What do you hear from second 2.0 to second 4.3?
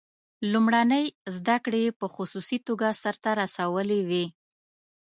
خصوصي توګه سرته رسولې وې.